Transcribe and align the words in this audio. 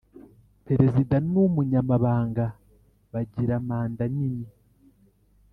perezida 0.65 1.15
n 1.31 1.33
umunyamabanga 1.45 2.45
Bagira 3.11 3.55
mandanini 3.67 4.49